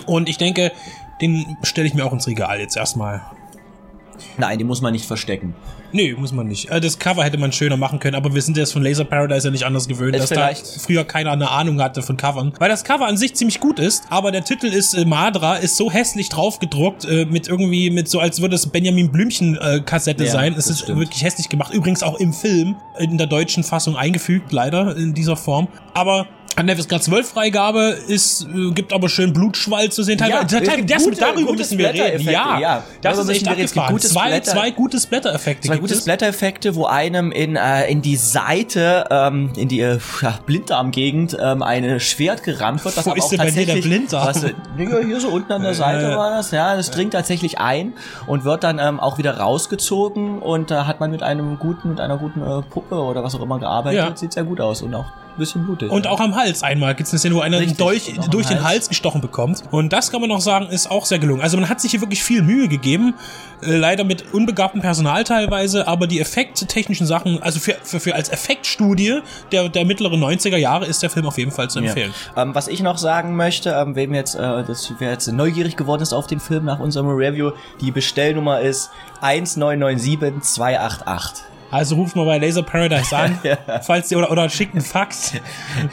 Und 0.06 0.28
ich 0.28 0.38
denke, 0.38 0.72
den 1.20 1.56
stelle 1.62 1.86
ich 1.86 1.94
mir 1.94 2.04
auch 2.04 2.12
ins 2.12 2.26
Regal 2.26 2.58
jetzt 2.60 2.76
erstmal. 2.76 3.22
Nein, 4.38 4.58
die 4.58 4.64
muss 4.64 4.80
man 4.80 4.92
nicht 4.92 5.06
verstecken. 5.06 5.54
Nee, 5.92 6.14
muss 6.14 6.32
man 6.32 6.46
nicht. 6.46 6.70
Äh, 6.70 6.80
Das 6.80 6.98
Cover 6.98 7.22
hätte 7.24 7.38
man 7.38 7.52
schöner 7.52 7.76
machen 7.76 7.98
können, 7.98 8.14
aber 8.16 8.34
wir 8.34 8.42
sind 8.42 8.56
jetzt 8.56 8.72
von 8.72 8.82
Laser 8.82 9.04
Paradise 9.04 9.46
ja 9.46 9.50
nicht 9.52 9.64
anders 9.64 9.88
gewöhnt, 9.88 10.16
Ist 10.16 10.22
dass 10.22 10.28
da 10.30 10.34
vielleicht- 10.46 10.66
früher 10.80 11.04
keiner 11.04 11.32
eine 11.32 11.50
Ahnung 11.50 11.80
hatte 11.82 12.02
von 12.02 12.16
Covern. 12.16 12.52
Weil 12.58 12.68
das 12.68 12.84
Cover 12.84 13.06
an 13.06 13.16
sich 13.16 13.34
ziemlich 13.34 13.60
gut 13.60 13.78
ist, 13.78 14.04
aber 14.10 14.32
der 14.32 14.44
Titel 14.44 14.66
ist 14.66 14.94
äh, 14.94 15.04
Madra, 15.04 15.56
ist 15.56 15.76
so 15.76 15.90
hässlich 15.90 16.28
draufgedruckt, 16.28 17.04
äh, 17.04 17.24
mit 17.26 17.48
irgendwie, 17.48 17.90
mit 17.90 18.08
so, 18.08 18.20
als 18.20 18.40
würde 18.40 18.54
es 18.56 18.66
Benjamin 18.66 19.12
Blümchen 19.12 19.56
äh, 19.60 19.80
Kassette 19.84 20.24
Ja, 20.24 20.30
sein. 20.32 20.54
Es 20.56 20.66
ist 20.68 20.80
stimmt. 20.80 21.00
wirklich 21.00 21.22
hässlich 21.22 21.48
gemacht. 21.48 21.72
Übrigens 21.74 22.02
auch 22.02 22.18
im 22.18 22.32
Film, 22.32 22.76
in 22.98 23.18
der 23.18 23.26
deutschen 23.26 23.62
Fassung 23.64 23.96
eingefügt, 23.96 24.52
leider, 24.52 24.96
in 24.96 25.14
dieser 25.14 25.36
Form. 25.36 25.68
Aber 25.94 26.26
an 26.56 26.66
der 26.66 26.76
FSK 26.76 27.02
12 27.02 27.28
Freigabe 27.30 27.96
ist, 28.08 28.42
äh, 28.46 28.70
gibt 28.72 28.92
aber 28.92 29.08
schön 29.08 29.32
Blutschwall 29.32 29.90
zu 29.90 30.02
sehen. 30.02 30.18
Ja, 30.18 30.26
Teilweise- 30.44 30.58
es 30.58 30.68
teil- 30.68 30.84
das, 30.84 31.04
gute- 31.04 31.16
darüber 31.20 31.52
müssen 31.54 31.78
wir 31.78 31.88
reden. 31.92 32.20
Ja, 32.28 32.58
ja. 32.58 32.84
das 33.00 33.18
ist 33.18 33.28
echt 33.30 33.48
abgefahren. 33.48 33.92
gute 33.92 34.06
Zwei, 34.08 34.26
Splatter- 34.26 34.42
zwei 34.50 34.70
gute 34.70 35.00
Splatter-Effekte 35.00 35.68
Zwei 35.68 35.76
gute. 35.78 35.94
Splatter-Effekte, 35.94 36.74
wo 36.74 36.84
einem 36.86 37.32
in, 37.32 37.56
äh, 37.56 37.86
in 37.90 38.02
die 38.02 38.16
Seite, 38.16 39.06
ähm, 39.10 39.50
in 39.56 39.68
die 39.68 39.80
äh, 39.80 39.98
ja, 40.20 40.38
Blinddarmgegend 40.44 41.36
ähm, 41.40 41.62
ein 41.62 41.98
Schwert 42.00 42.42
gerammt 42.42 42.84
wird. 42.84 42.96
Was 42.96 43.06
Wo 43.06 43.10
aber 43.10 43.18
ist 43.18 43.24
auch 43.24 43.30
denn 43.30 43.38
bei 43.38 43.44
dir 43.46 43.52
der 43.54 43.64
tatsächlich, 43.66 43.84
Blinddarm? 43.84 44.26
Was, 44.28 44.44
äh, 44.44 44.52
Digga, 44.78 44.98
hier 44.98 45.20
so 45.20 45.28
unten 45.28 45.52
an 45.52 45.62
der 45.62 45.74
Seite 45.74 46.12
Äh. 46.12 46.16
war 46.16 46.30
das. 46.36 46.50
Ja, 46.50 46.76
das 46.76 46.90
dringt 46.90 47.12
tatsächlich 47.14 47.58
ein 47.58 47.94
und 48.26 48.44
wird 48.44 48.62
dann 48.64 48.78
ähm, 48.78 49.00
auch 49.00 49.16
wieder 49.18 49.38
rausgezogen 49.38 50.38
und 50.40 50.70
da 50.70 50.86
hat 50.86 51.00
man 51.00 51.10
mit 51.10 51.22
einem 51.22 51.58
guten, 51.58 51.88
mit 51.90 52.00
einer 52.00 52.18
guten 52.18 52.42
äh, 52.42 52.62
Puppe 52.68 52.96
oder 52.96 53.24
was 53.24 53.34
auch 53.34 53.42
immer 53.42 53.58
gearbeitet. 53.58 53.98
Ja. 54.00 54.16
Sieht 54.16 54.32
sehr 54.34 54.44
gut 54.44 54.60
aus 54.60 54.82
und 54.82 54.94
auch 54.94 55.06
bisschen 55.38 55.64
blutig. 55.64 55.90
Und 55.90 56.04
ja. 56.04 56.10
auch 56.10 56.20
am 56.20 56.34
Hals 56.34 56.62
einmal 56.62 56.94
gibt 56.94 57.06
es 57.06 57.12
eine 57.12 57.18
Szene, 57.18 57.34
wo 57.34 57.40
einer 57.40 57.60
Richtig, 57.60 57.78
Dolch 57.78 58.18
am 58.18 58.30
durch 58.30 58.46
den 58.46 58.58
Hals. 58.58 58.72
Hals 58.72 58.88
gestochen 58.88 59.20
bekommt. 59.20 59.62
Und 59.70 59.92
das 59.92 60.10
kann 60.10 60.20
man 60.20 60.28
noch 60.28 60.40
sagen, 60.40 60.68
ist 60.68 60.90
auch 60.90 61.06
sehr 61.06 61.18
gelungen. 61.18 61.42
Also 61.42 61.56
man 61.56 61.68
hat 61.68 61.80
sich 61.80 61.90
hier 61.90 62.00
wirklich 62.00 62.22
viel 62.22 62.42
Mühe 62.42 62.68
gegeben. 62.68 63.14
Äh, 63.62 63.76
leider 63.76 64.04
mit 64.04 64.32
unbegabtem 64.32 64.80
Personal 64.80 65.24
teilweise, 65.24 65.86
aber 65.86 66.06
die 66.06 66.20
effekttechnischen 66.20 67.06
Sachen, 67.06 67.42
also 67.42 67.60
für, 67.60 67.76
für, 67.82 68.00
für 68.00 68.14
als 68.14 68.28
Effektstudie 68.28 69.20
der, 69.52 69.68
der 69.68 69.84
mittleren 69.84 70.22
90er 70.22 70.56
Jahre 70.56 70.86
ist 70.86 71.02
der 71.02 71.10
Film 71.10 71.26
auf 71.26 71.38
jeden 71.38 71.52
Fall 71.52 71.70
zu 71.70 71.78
empfehlen. 71.78 72.12
Ja. 72.34 72.42
Ähm, 72.42 72.54
was 72.54 72.68
ich 72.68 72.82
noch 72.82 72.98
sagen 72.98 73.36
möchte, 73.36 73.70
ähm, 73.70 73.94
wem 73.94 74.14
jetzt, 74.14 74.34
äh, 74.34 74.64
das, 74.64 74.92
wer 74.98 75.10
jetzt 75.10 75.28
neugierig 75.28 75.76
geworden 75.76 76.02
ist 76.02 76.12
auf 76.12 76.26
den 76.26 76.40
Film 76.40 76.64
nach 76.64 76.80
unserem 76.80 77.08
Review, 77.08 77.52
die 77.80 77.90
Bestellnummer 77.90 78.60
ist 78.60 78.90
1997288. 79.22 81.51
Also 81.72 81.96
ruft 81.96 82.14
mal 82.14 82.24
bei 82.26 82.38
Laser 82.38 82.62
Paradise 82.62 83.16
an, 83.16 83.38
falls 83.82 84.10
ihr, 84.12 84.18
oder, 84.18 84.30
oder 84.30 84.48
schickt 84.48 84.74
einen 84.74 84.82
Fax. 84.84 85.32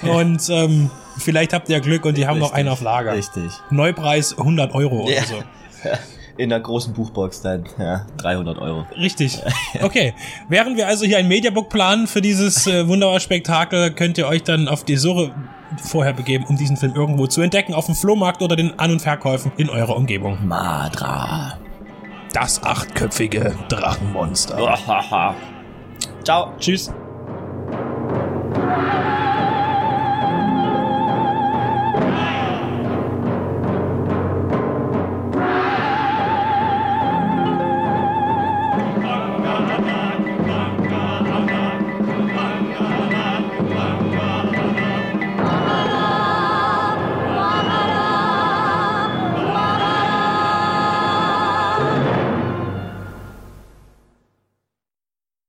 und 0.04 0.48
ähm, 0.50 0.92
vielleicht 1.18 1.54
habt 1.54 1.70
ihr 1.70 1.78
ja 1.78 1.82
Glück 1.82 2.06
und 2.06 2.18
die 2.18 2.28
haben 2.28 2.38
noch 2.38 2.48
Richtig, 2.48 2.60
einen 2.60 2.70
auf 2.70 2.82
Lager. 2.82 3.14
Richtig. 3.14 3.50
Neupreis 3.72 4.38
100 4.38 4.76
Euro 4.76 5.04
oder 5.06 5.14
Ja. 5.14 5.24
so. 5.24 5.36
In 6.38 6.50
der 6.50 6.62
großen 6.62 6.94
Buchbox 6.94 7.42
dann, 7.42 7.66
ja, 7.78 8.06
300 8.18 8.58
Euro. 8.60 8.86
Richtig. 8.98 9.42
Okay. 9.82 10.14
Während 10.48 10.78
wir 10.78 10.88
also 10.88 11.06
hier 11.06 11.18
ein 11.18 11.28
Mediabook 11.28 11.70
planen 11.70 12.08
für 12.08 12.22
dieses 12.22 12.66
äh, 12.68 12.88
wunderbare 12.88 13.20
Spektakel, 13.20 13.92
könnt 13.92 14.18
ihr 14.18 14.28
euch 14.28 14.44
dann 14.44 14.68
auf 14.70 14.84
die 14.86 14.96
Suche 14.96 15.32
vorher 15.84 16.14
begeben, 16.14 16.46
um 16.48 16.56
diesen 16.58 16.78
Film 16.78 16.94
irgendwo 16.96 17.28
zu 17.28 17.42
entdecken, 17.42 17.74
auf 17.74 17.86
dem 17.88 17.96
Flohmarkt 17.96 18.42
oder 18.42 18.56
den 18.56 18.78
An- 18.80 18.92
und 18.92 19.02
Verkäufen 19.02 19.52
in 19.58 19.70
eurer 19.70 19.96
Umgebung. 19.98 20.38
Madra. 20.48 21.58
Das 22.34 22.64
achtköpfige 22.64 23.56
Drachenmonster. 23.70 24.58
Ciao. 26.24 26.54
Tschüss. 26.60 26.92